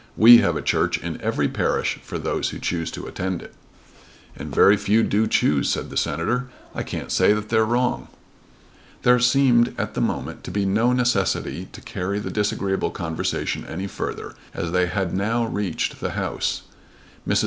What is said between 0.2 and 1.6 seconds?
have a church in every